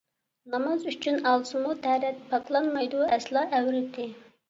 [0.53, 4.13] ناماز ئۈچۈن ئالسىمۇ تەرەت، پاكلانمايدۇ ئەسلا ئەۋرىتى.